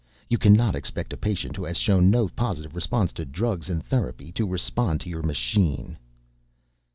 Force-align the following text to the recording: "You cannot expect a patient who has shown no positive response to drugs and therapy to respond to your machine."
"You 0.31 0.39
cannot 0.39 0.73
expect 0.73 1.13
a 1.13 1.15
patient 1.15 1.55
who 1.55 1.63
has 1.65 1.77
shown 1.77 2.09
no 2.09 2.27
positive 2.27 2.73
response 2.73 3.13
to 3.13 3.23
drugs 3.23 3.69
and 3.69 3.85
therapy 3.85 4.31
to 4.31 4.47
respond 4.47 4.99
to 5.01 5.09
your 5.09 5.21
machine." 5.21 5.95